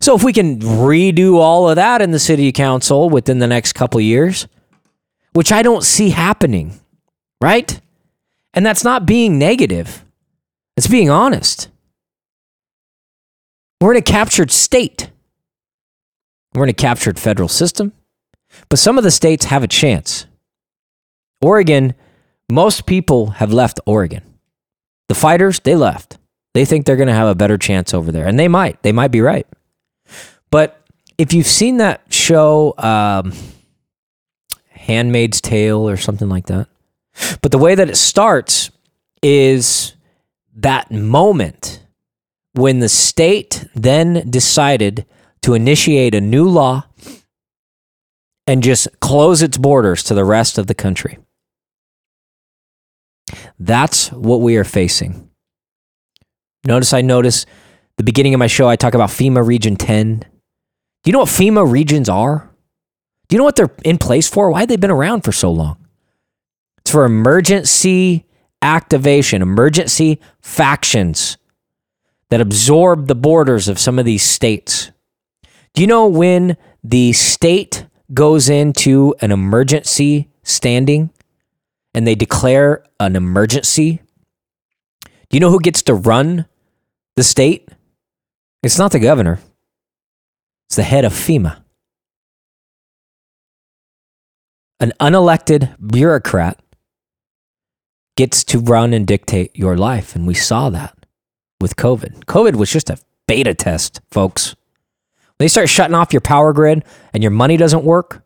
[0.00, 3.72] So if we can redo all of that in the city council within the next
[3.72, 4.46] couple years,
[5.32, 6.78] which I don't see happening,
[7.40, 7.80] right?
[8.54, 10.04] And that's not being negative.
[10.76, 11.68] It's being honest.
[13.80, 15.10] We're in a captured state.
[16.54, 17.92] We're in a captured federal system,
[18.68, 20.26] but some of the states have a chance.
[21.40, 21.94] Oregon,
[22.50, 24.22] most people have left Oregon.
[25.08, 26.18] The fighters, they left.
[26.54, 28.82] They think they're going to have a better chance over there, and they might.
[28.82, 29.46] They might be right.
[30.50, 30.82] But
[31.16, 33.32] if you've seen that show, um,
[34.70, 36.68] Handmaid's Tale or something like that,
[37.42, 38.70] but the way that it starts
[39.22, 39.94] is
[40.54, 41.82] that moment
[42.54, 45.06] when the state then decided
[45.42, 46.84] to initiate a new law
[48.46, 51.18] and just close its borders to the rest of the country.
[53.58, 55.30] That's what we are facing.
[56.64, 57.46] Notice I notice
[57.96, 60.24] the beginning of my show I talk about FEMA Region 10.
[61.02, 62.50] Do you know what FEMA regions are?
[63.28, 64.50] Do you know what they're in place for?
[64.50, 65.76] Why have they been around for so long?
[66.78, 68.26] It's for emergency
[68.62, 71.36] activation, emergency factions
[72.30, 74.90] that absorb the borders of some of these states.
[75.74, 81.10] Do you know when the state goes into an emergency standing
[81.94, 84.00] and they declare an emergency?
[85.02, 86.46] Do you know who gets to run
[87.16, 87.68] the state?
[88.62, 89.40] It's not the governor,
[90.68, 91.62] it's the head of FEMA.
[94.80, 96.60] An unelected bureaucrat
[98.18, 100.14] gets to run and dictate your life.
[100.14, 101.06] And we saw that
[101.58, 102.26] with COVID.
[102.26, 104.54] COVID was just a beta test, folks.
[105.14, 108.22] When they start shutting off your power grid and your money doesn't work,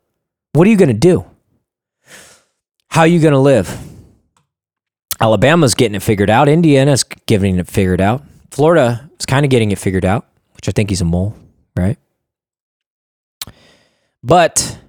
[0.51, 1.25] what are you going to do?
[2.89, 3.79] How are you going to live?
[5.21, 6.49] Alabama's getting it figured out.
[6.49, 8.23] Indiana's getting it figured out.
[8.51, 11.35] Florida is kind of getting it figured out, which I think he's a mole,
[11.77, 11.97] right?
[14.23, 14.79] But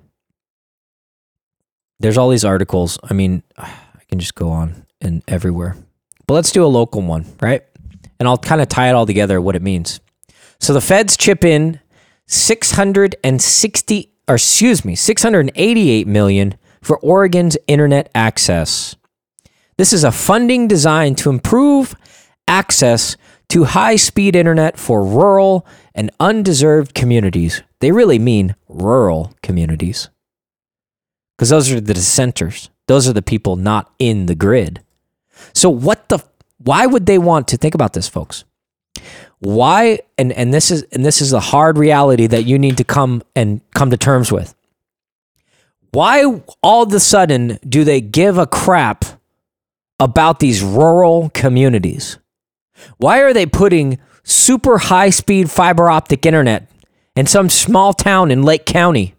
[2.00, 2.98] there's all these articles.
[3.02, 3.72] I mean, I
[4.08, 5.76] can just go on and everywhere.
[6.26, 7.62] But let's do a local one, right?
[8.18, 10.00] And I'll kind of tie it all together what it means.
[10.60, 11.80] So the feds chip in
[12.26, 18.96] 660 or excuse me, 688 million for Oregon's internet access.
[19.76, 21.94] This is a funding designed to improve
[22.46, 23.16] access
[23.54, 27.62] to high-speed internet for rural and undeserved communities.
[27.80, 30.10] They really mean rural communities.
[31.38, 32.70] Cuz those are the dissenters.
[32.86, 34.82] Those are the people not in the grid.
[35.52, 36.18] So what the
[36.58, 38.44] why would they want to think about this folks?
[39.44, 42.84] why and and this is and this is the hard reality that you need to
[42.84, 44.54] come and come to terms with
[45.92, 46.24] why
[46.62, 49.04] all of a sudden do they give a crap
[50.00, 52.18] about these rural communities
[52.98, 56.70] why are they putting super high speed fiber optic internet
[57.16, 59.14] in some small town in lake county?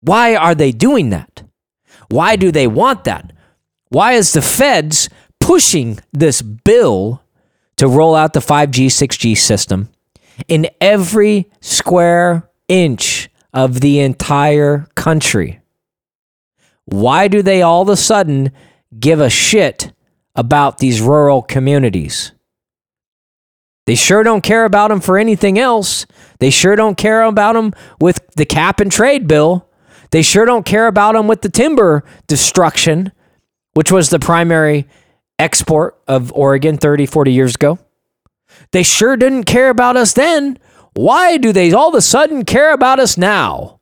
[0.00, 1.42] Why are they doing that?
[2.08, 3.32] Why do they want that?
[3.88, 5.08] Why is the feds
[5.40, 7.22] pushing this bill
[7.78, 9.88] to roll out the 5G, 6G system
[10.46, 15.60] in every square inch of the entire country.
[16.84, 18.52] Why do they all of a sudden
[18.98, 19.92] give a shit
[20.38, 22.32] about these rural communities?
[23.88, 26.06] They sure don't care about them for anything else.
[26.40, 29.66] They sure don't care about them with the cap and trade bill.
[30.10, 33.12] They sure don't care about them with the timber destruction,
[33.74, 34.86] which was the primary
[35.38, 37.78] export of Oregon 30, 40 years ago.
[38.72, 40.58] They sure didn't care about us then.
[40.94, 43.80] Why do they all of a sudden care about us now?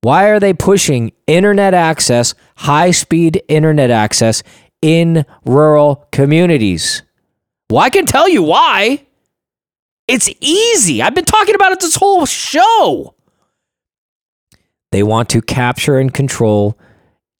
[0.00, 4.42] Why are they pushing internet access, high speed internet access
[4.82, 7.02] in rural communities?
[7.70, 9.06] Well, I can tell you why.
[10.06, 11.02] It's easy.
[11.02, 13.14] I've been talking about it this whole show.
[14.90, 16.78] They want to capture and control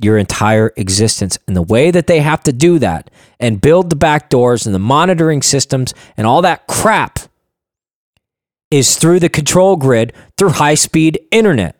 [0.00, 1.38] your entire existence.
[1.46, 4.74] And the way that they have to do that and build the back doors and
[4.74, 7.20] the monitoring systems and all that crap
[8.70, 11.77] is through the control grid through high speed internet.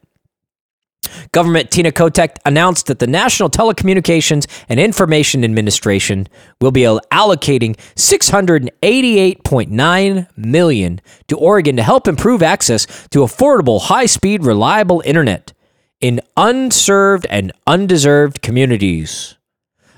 [1.32, 6.26] Government Tina Kotek announced that the National Telecommunications and Information Administration
[6.60, 15.02] will be allocating 688.9 million to Oregon to help improve access to affordable, high-speed, reliable
[15.04, 15.52] internet
[16.00, 19.34] in unserved and undeserved communities.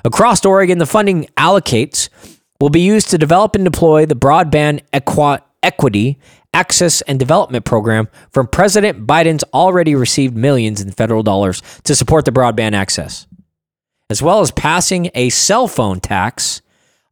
[0.05, 2.09] Across Oregon, the funding allocates
[2.61, 6.19] will be used to develop and deploy the broadband equi- equity
[6.53, 12.25] access and development program from President Biden's already received millions in federal dollars to support
[12.25, 13.27] the broadband access,
[14.09, 16.63] as well as passing a cell phone tax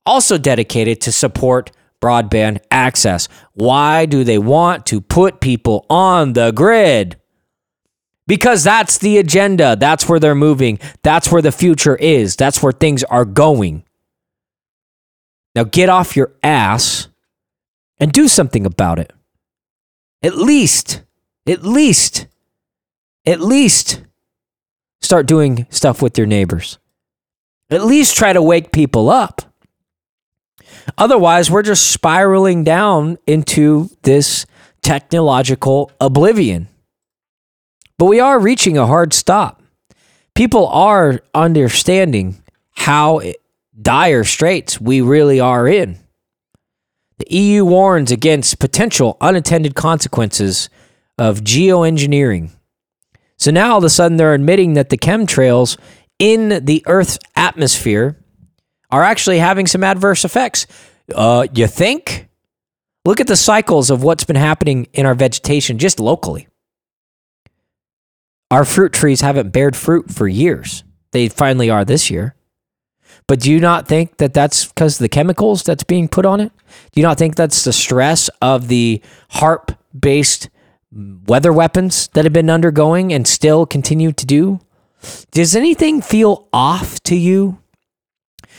[0.04, 1.70] also dedicated to support
[2.00, 3.28] broadband access.
[3.54, 7.16] Why do they want to put people on the grid?
[8.26, 9.76] Because that's the agenda.
[9.76, 10.78] That's where they're moving.
[11.02, 12.36] That's where the future is.
[12.36, 13.84] That's where things are going.
[15.54, 17.08] Now get off your ass
[17.98, 19.12] and do something about it.
[20.22, 21.02] At least,
[21.46, 22.26] at least,
[23.24, 24.02] at least
[25.00, 26.78] start doing stuff with your neighbors.
[27.70, 29.42] At least try to wake people up.
[30.96, 34.46] Otherwise, we're just spiraling down into this
[34.82, 36.68] technological oblivion.
[37.98, 39.62] But we are reaching a hard stop.
[40.34, 43.20] People are understanding how
[43.80, 45.98] dire straits we really are in.
[47.18, 50.70] The EU warns against potential unintended consequences
[51.18, 52.50] of geoengineering.
[53.36, 55.78] So now all of a sudden they're admitting that the chemtrails
[56.18, 58.16] in the Earth's atmosphere
[58.90, 60.66] are actually having some adverse effects.
[61.14, 62.28] Uh, you think?
[63.04, 66.48] Look at the cycles of what's been happening in our vegetation just locally.
[68.50, 70.84] Our fruit trees haven't bared fruit for years.
[71.12, 72.34] They finally are this year.
[73.28, 76.40] But do you not think that that's because of the chemicals that's being put on
[76.40, 76.50] it?
[76.92, 79.02] Do you not think that's the stress of the
[79.34, 80.48] HAARP based
[80.90, 84.60] weather weapons that have been undergoing and still continue to do?
[85.30, 87.58] Does anything feel off to you?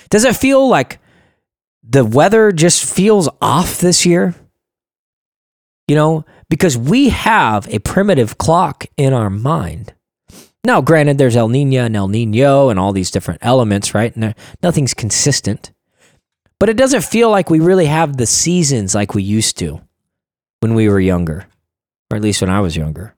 [0.09, 0.99] Does it feel like
[1.83, 4.35] the weather just feels off this year?
[5.87, 9.93] You know, because we have a primitive clock in our mind
[10.63, 14.13] now, granted, there's El Nino and El Nino and all these different elements, right?
[14.15, 15.71] And nothing's consistent.
[16.59, 19.81] But it doesn't feel like we really have the seasons like we used to
[20.59, 21.47] when we were younger,
[22.11, 23.15] or at least when I was younger.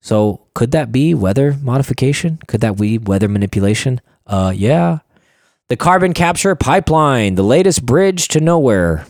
[0.00, 2.38] So, could that be weather modification?
[2.46, 4.00] Could that be weather manipulation?
[4.26, 4.98] Uh, yeah.
[5.68, 9.06] The carbon capture pipeline, the latest bridge to nowhere.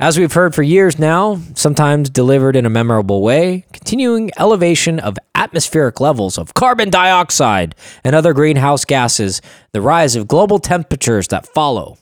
[0.00, 5.18] As we've heard for years now, sometimes delivered in a memorable way, continuing elevation of
[5.34, 11.46] atmospheric levels of carbon dioxide and other greenhouse gases, the rise of global temperatures that
[11.46, 11.98] follow.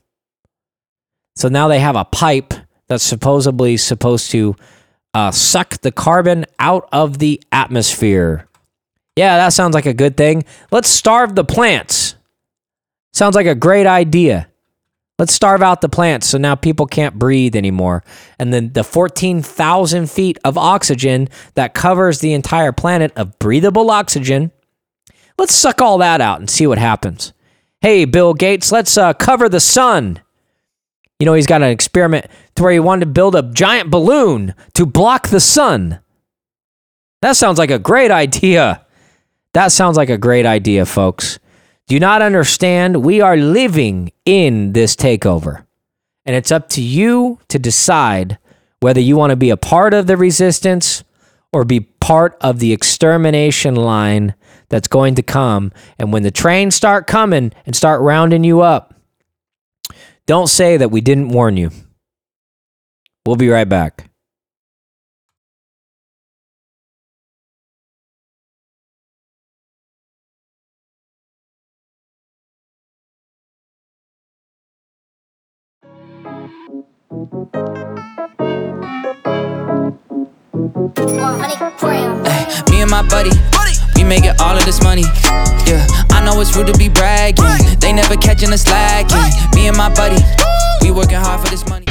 [1.35, 2.55] So now they have a pipe
[2.87, 4.55] that's supposedly supposed to
[5.13, 8.47] uh, suck the carbon out of the atmosphere.
[9.17, 10.45] Yeah, that sounds like a good thing.
[10.71, 12.15] Let's starve the plants.
[13.13, 14.47] Sounds like a great idea.
[15.19, 18.05] Let's starve out the plants so now people can't breathe anymore.
[18.39, 24.53] And then the 14,000 feet of oxygen that covers the entire planet of breathable oxygen,
[25.37, 27.33] let's suck all that out and see what happens.
[27.81, 30.21] Hey, Bill Gates, let's uh, cover the sun.
[31.19, 34.55] You know, he's got an experiment to where he wanted to build a giant balloon
[34.75, 35.99] to block the sun.
[37.23, 38.87] That sounds like a great idea.
[39.53, 41.41] That sounds like a great idea, folks
[41.89, 45.65] do not understand we are living in this takeover.
[46.25, 48.39] And it's up to you to decide
[48.81, 51.03] whether you want to be a part of the resistance
[51.51, 54.35] or be part of the extermination line
[54.69, 55.73] that's going to come.
[55.99, 58.95] And when the trains start coming and start rounding you up,
[60.27, 61.71] don't say that we didn't warn you.
[63.25, 64.08] We'll be right back.
[77.19, 77.25] Me
[82.81, 83.33] and my buddy,
[83.97, 85.03] we making all of this money.
[85.67, 87.45] Yeah, I know it's rude to be bragging.
[87.81, 89.19] They never catching us slacking.
[89.57, 90.23] Me and my buddy,
[90.81, 91.87] we working hard for this money.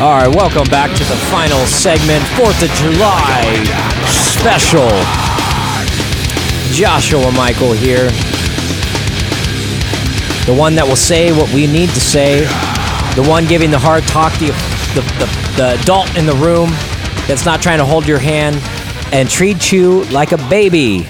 [0.00, 3.62] All right, welcome back to the final segment, 4th of July
[4.10, 4.90] special.
[6.74, 8.10] Joshua Michael here.
[10.46, 12.40] The one that will say what we need to say.
[13.16, 14.46] The one giving the hard talk, the,
[14.94, 16.70] the, the, the adult in the room
[17.26, 18.56] that's not trying to hold your hand
[19.12, 21.04] and treat you like a baby.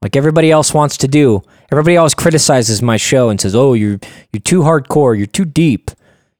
[0.00, 1.42] Like everybody else wants to do.
[1.72, 3.98] Everybody else criticizes my show and says, "Oh, you're
[4.32, 5.90] you're too hardcore, you're too deep.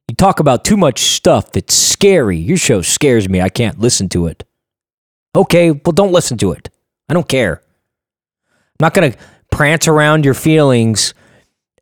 [0.07, 1.57] You talk about too much stuff.
[1.57, 2.37] It's scary.
[2.37, 3.41] Your show scares me.
[3.41, 4.45] I can't listen to it."
[5.35, 6.70] Okay, well don't listen to it.
[7.09, 7.62] I don't care.
[8.47, 9.18] I'm not going to
[9.51, 11.14] prance around your feelings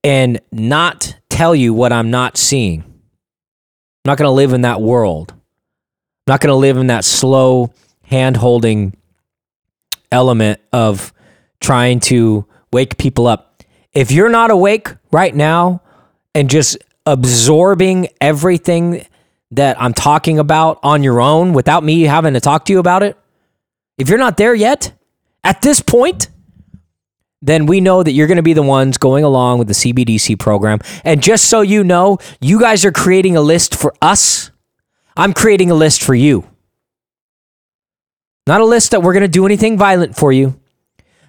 [0.05, 2.83] and not tell you what I'm not seeing.
[2.83, 5.33] I'm not going to live in that world.
[5.33, 7.73] I'm not going to live in that slow
[8.03, 8.97] hand holding
[10.11, 11.13] element of
[11.61, 13.63] trying to wake people up.
[13.93, 15.83] If you're not awake right now
[16.35, 19.07] and just absorbing everything
[19.53, 23.03] that I'm talking about on your own without me having to talk to you about
[23.03, 23.17] it,
[23.99, 24.93] if you're not there yet,
[25.45, 26.29] at this point,
[27.43, 30.39] then we know that you're going to be the ones going along with the CBDC
[30.39, 30.79] program.
[31.05, 34.53] And just so you know, you guys are creating a list for us.
[35.17, 36.49] I'm creating a list for you.
[38.47, 40.59] Not a list that we're going to do anything violent for you,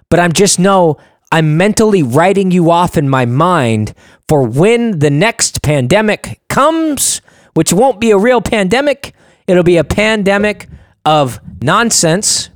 [0.09, 0.97] but I'm just know
[1.31, 3.93] I'm mentally writing you off in my mind
[4.27, 7.21] for when the next pandemic comes,
[7.55, 9.13] which won't be a real pandemic.
[9.47, 10.67] It'll be a pandemic
[11.05, 12.49] of nonsense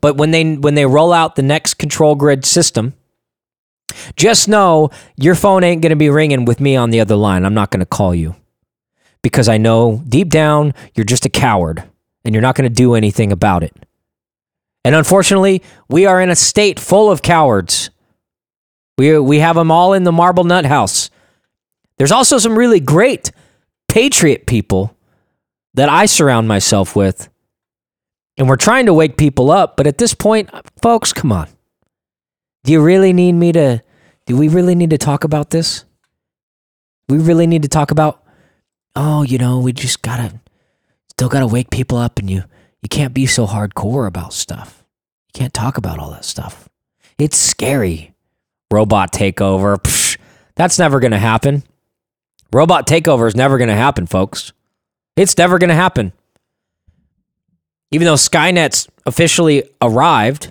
[0.00, 2.94] but when they when they roll out the next control grid system,
[4.16, 7.44] just know your phone ain't going to be ringing with me on the other line.
[7.44, 8.36] I'm not going to call you
[9.22, 11.84] because I know deep down you're just a coward
[12.24, 13.74] and you're not going to do anything about it.
[14.84, 17.90] And unfortunately, we are in a state full of cowards.
[18.98, 21.10] We we have them all in the marble nut house.
[21.98, 23.30] There's also some really great
[23.88, 24.96] patriot people
[25.74, 27.28] that I surround myself with
[28.36, 29.76] and we're trying to wake people up.
[29.76, 31.48] But at this point, folks, come on.
[32.64, 33.82] Do you really need me to?
[34.26, 35.84] Do we really need to talk about this?
[37.08, 38.22] We really need to talk about.
[38.94, 40.40] Oh, you know, we just gotta
[41.08, 42.44] still gotta wake people up, and you
[42.82, 44.84] you can't be so hardcore about stuff.
[45.28, 46.68] You can't talk about all that stuff.
[47.18, 48.14] It's scary.
[48.70, 49.76] Robot takeover.
[49.76, 50.18] Psh,
[50.54, 51.64] that's never gonna happen.
[52.52, 54.52] Robot takeover is never gonna happen, folks.
[55.16, 56.12] It's never gonna happen
[57.92, 60.50] even though Skynet's officially arrived,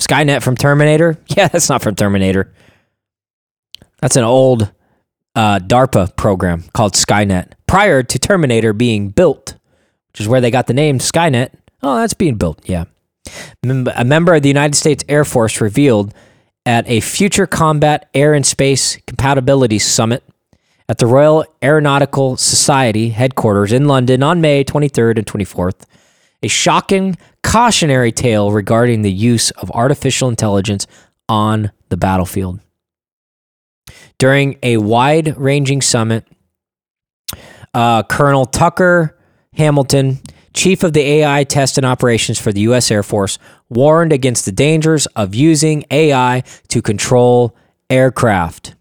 [0.00, 1.16] Skynet from Terminator.
[1.36, 2.52] Yeah, that's not from Terminator.
[4.00, 4.70] That's an old
[5.34, 9.56] uh, DARPA program called Skynet prior to Terminator being built,
[10.12, 11.50] which is where they got the name Skynet.
[11.82, 12.60] Oh, that's being built.
[12.68, 12.84] Yeah.
[13.64, 16.12] A member of the United States Air Force revealed
[16.66, 20.22] at a Future Combat Air and Space Capabilities Summit
[20.88, 25.86] at the Royal Aeronautical Society headquarters in London on May 23rd and 24th
[26.44, 30.86] a shocking cautionary tale regarding the use of artificial intelligence
[31.26, 32.60] on the battlefield.
[34.18, 36.26] During a wide ranging summit,
[37.72, 39.18] uh, Colonel Tucker
[39.54, 40.20] Hamilton,
[40.52, 42.90] chief of the AI test and operations for the U.S.
[42.90, 43.38] Air Force,
[43.70, 47.56] warned against the dangers of using AI to control
[47.88, 48.74] aircraft.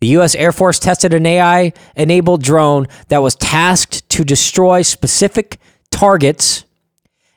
[0.00, 0.34] The U.S.
[0.34, 5.58] Air Force tested an AI enabled drone that was tasked to destroy specific
[5.94, 6.64] targets,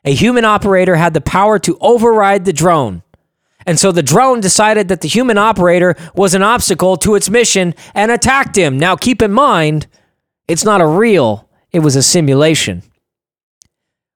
[0.03, 3.03] a human operator had the power to override the drone.
[3.66, 7.76] And so the drone decided that the human operator was an obstacle to its mission
[7.93, 8.78] and attacked him.
[8.78, 9.88] Now, keep in mind,
[10.47, 12.84] it's not a real, it was a simulation.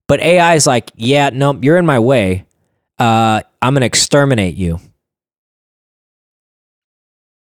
[0.08, 2.46] But AI is like, yeah, no, you're in my way.
[2.98, 4.80] Uh, I'm going to exterminate you.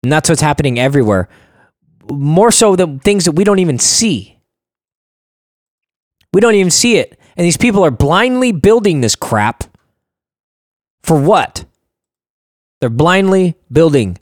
[0.02, 1.30] And that's what's happening everywhere.
[2.12, 4.39] More so than things that we don't even see.
[6.34, 7.20] We don't even see it.
[7.36, 9.64] And these people are blindly building this crap.
[11.04, 11.66] For what?
[12.82, 14.18] They're blindly building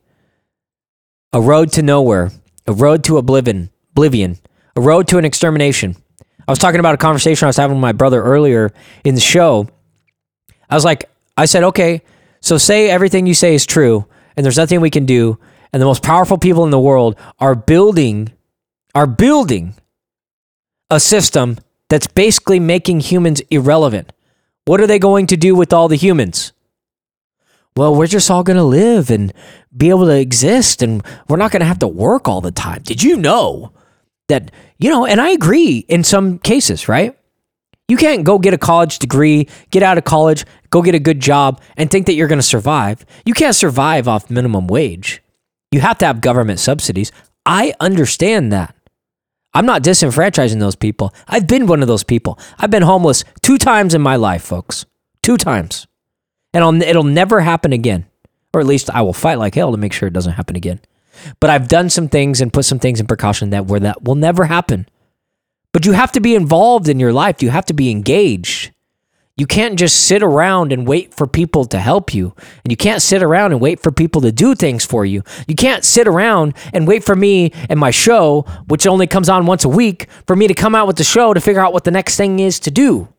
[1.33, 2.31] a road to nowhere,
[2.65, 4.37] a road to oblivion, oblivion,
[4.75, 5.95] a road to an extermination.
[6.47, 8.71] I was talking about a conversation I was having with my brother earlier
[9.03, 9.67] in the show.
[10.69, 12.01] I was like, I said, okay,
[12.39, 14.05] so say everything you say is true
[14.35, 15.39] and there's nothing we can do.
[15.73, 18.31] And the most powerful people in the world are building,
[18.95, 19.75] are building
[20.89, 21.57] a system
[21.89, 24.11] that's basically making humans irrelevant.
[24.65, 26.51] What are they going to do with all the humans?
[27.75, 29.31] Well, we're just all going to live and
[29.75, 32.81] be able to exist and we're not going to have to work all the time.
[32.81, 33.71] Did you know
[34.27, 37.17] that, you know, and I agree in some cases, right?
[37.88, 41.21] You can't go get a college degree, get out of college, go get a good
[41.21, 43.05] job, and think that you're going to survive.
[43.25, 45.21] You can't survive off minimum wage.
[45.71, 47.11] You have to have government subsidies.
[47.45, 48.75] I understand that.
[49.57, 51.15] I'm not disenfranchising those people.
[51.27, 52.37] I've been one of those people.
[52.59, 54.85] I've been homeless two times in my life, folks.
[55.23, 55.87] Two times.
[56.53, 58.05] And I'll, it'll never happen again.
[58.53, 60.79] Or at least I will fight like hell to make sure it doesn't happen again.
[61.39, 64.13] But I've done some things and put some things in precaution that where that will
[64.13, 64.87] never happen.
[65.73, 67.41] But you have to be involved in your life.
[67.41, 68.71] You have to be engaged.
[69.38, 72.33] You can't just sit around and wait for people to help you.
[72.63, 75.21] And you can't sit around and wait for people to do things for you.
[75.47, 79.45] You can't sit around and wait for me and my show, which only comes on
[79.45, 81.83] once a week, for me to come out with the show to figure out what
[81.83, 83.09] the next thing is to do.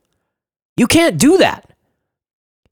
[0.77, 1.73] You can't do that.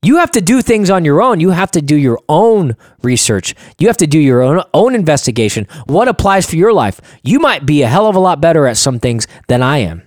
[0.03, 1.40] You have to do things on your own.
[1.40, 3.55] You have to do your own research.
[3.78, 5.66] You have to do your own, own investigation.
[5.86, 7.01] What applies for your life?
[7.22, 10.03] You might be a hell of a lot better at some things than I am.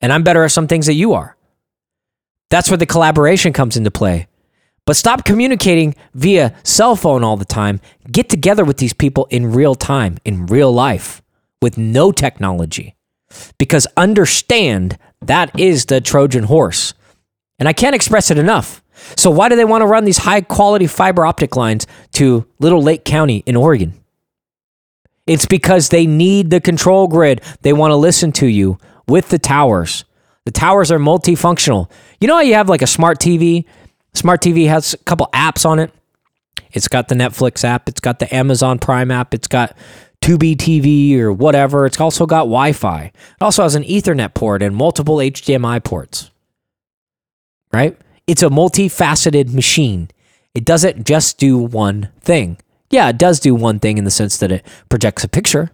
[0.00, 1.35] And I'm better at some things that you are.
[2.50, 4.28] That's where the collaboration comes into play.
[4.84, 7.80] But stop communicating via cell phone all the time.
[8.10, 11.22] Get together with these people in real time, in real life,
[11.60, 12.94] with no technology.
[13.58, 16.94] Because understand that is the Trojan horse.
[17.58, 18.82] And I can't express it enough.
[19.16, 22.82] So, why do they want to run these high quality fiber optic lines to Little
[22.82, 23.94] Lake County in Oregon?
[25.26, 27.42] It's because they need the control grid.
[27.62, 28.78] They want to listen to you
[29.08, 30.04] with the towers.
[30.46, 31.90] The towers are multifunctional.
[32.20, 33.66] You know how you have like a smart TV?
[34.14, 35.92] Smart TV has a couple apps on it.
[36.72, 39.76] It's got the Netflix app, it's got the Amazon Prime app, it's got
[40.20, 41.84] Tubi TV or whatever.
[41.84, 43.04] It's also got Wi Fi.
[43.04, 46.30] It also has an Ethernet port and multiple HDMI ports.
[47.72, 47.98] Right?
[48.26, 50.10] It's a multifaceted machine.
[50.54, 52.58] It doesn't just do one thing.
[52.90, 55.70] Yeah, it does do one thing in the sense that it projects a picture,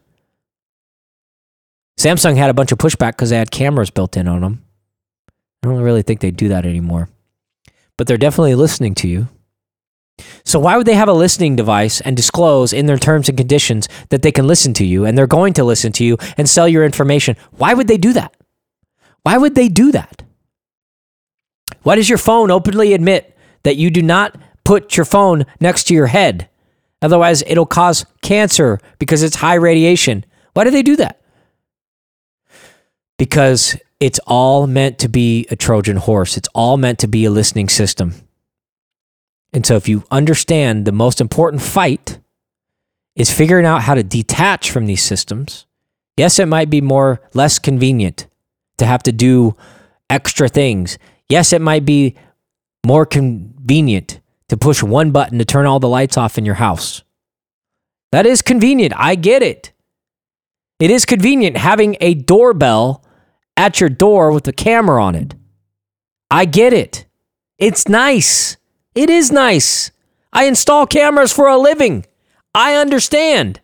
[2.03, 4.65] Samsung had a bunch of pushback because they had cameras built in on them.
[5.63, 7.09] I don't really think they do that anymore.
[7.97, 9.29] But they're definitely listening to you.
[10.45, 13.89] So why would they have a listening device and disclose in their terms and conditions
[14.09, 16.67] that they can listen to you and they're going to listen to you and sell
[16.67, 17.37] your information?
[17.53, 18.35] Why would they do that?
[19.23, 20.25] Why would they do that?
[21.85, 25.95] Why does your phone openly admit that you do not put your phone next to
[25.95, 26.49] your head?
[27.01, 30.25] Otherwise, it'll cause cancer because it's high radiation.
[30.55, 31.22] Why do they do that?
[33.19, 36.37] Because it's all meant to be a Trojan horse.
[36.37, 38.15] It's all meant to be a listening system.
[39.53, 42.19] And so if you understand the most important fight
[43.15, 45.67] is figuring out how to detach from these systems,
[46.17, 48.27] yes, it might be more less convenient
[48.79, 49.57] to have to do
[50.09, 50.99] extra things.
[51.29, 52.17] Yes, it might be
[52.85, 57.03] more convenient to push one button to turn all the lights off in your house.
[58.11, 58.93] That is convenient.
[58.97, 59.72] I get it.
[60.83, 63.05] It is convenient having a doorbell
[63.57, 65.37] at your door with a camera on it.
[66.29, 67.07] I get it.
[67.57, 68.57] It's nice.
[68.97, 69.93] It is nice.
[70.33, 72.05] I install cameras for a living.
[72.53, 73.61] I understand.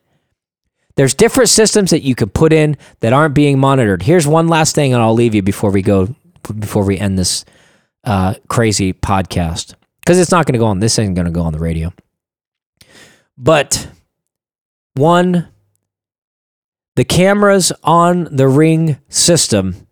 [0.94, 4.02] There's different systems that you can put in that aren't being monitored.
[4.02, 6.14] Here's one last thing, and I'll leave you before we go,
[6.56, 7.44] before we end this
[8.04, 10.78] uh, crazy podcast, because it's not going to go on.
[10.78, 11.92] This isn't going to go on the radio.
[13.36, 13.88] But
[14.94, 15.48] one
[16.98, 19.86] the cameras on the Ring system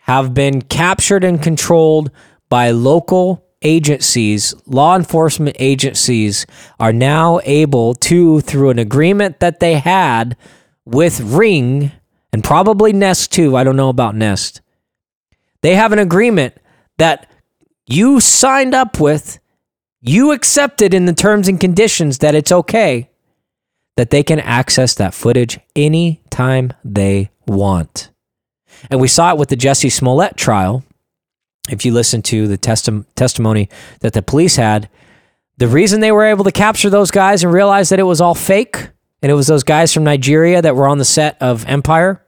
[0.00, 2.10] have been captured and controlled
[2.48, 6.44] by local agencies, law enforcement agencies
[6.80, 10.36] are now able to, through an agreement that they had
[10.84, 11.92] with Ring
[12.32, 14.60] and probably Nest too, I don't know about Nest,
[15.60, 16.56] they have an agreement
[16.98, 17.30] that
[17.86, 19.38] you signed up with,
[20.00, 23.08] you accepted in the terms and conditions that it's okay
[23.96, 28.10] that they can access that footage anytime they want.
[28.90, 30.84] And we saw it with the Jussie Smollett trial.
[31.68, 33.68] If you listen to the testi- testimony
[34.00, 34.88] that the police had,
[35.56, 38.34] the reason they were able to capture those guys and realize that it was all
[38.34, 38.90] fake
[39.22, 42.20] and it was those guys from Nigeria that were on the set of Empire,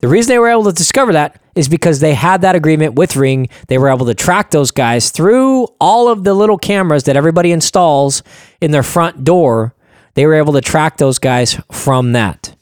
[0.00, 3.16] the reason they were able to discover that is because they had that agreement with
[3.16, 3.48] Ring.
[3.68, 7.50] They were able to track those guys through all of the little cameras that everybody
[7.50, 8.22] installs
[8.60, 9.74] in their front door
[10.16, 12.56] they were able to track those guys from that.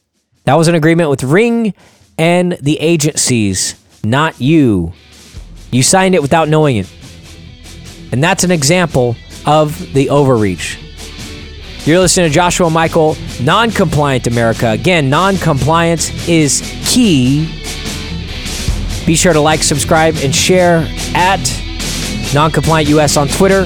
[0.45, 1.73] That was an agreement with Ring
[2.19, 4.93] and the agencies, not you.
[5.71, 6.93] You signed it without knowing it.
[8.13, 10.79] And that's an example of the overreach.
[11.87, 14.71] You're listening to Joshua Michael, Non Compliant America.
[14.71, 17.47] Again, non compliance is key.
[19.07, 21.41] Be sure to like, subscribe, and share at
[22.35, 23.65] Non Compliant US on Twitter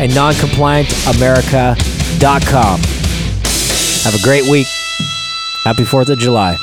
[0.00, 3.01] and noncompliantamerica.com.
[4.04, 4.66] Have a great week.
[5.64, 6.58] Happy 4th of July.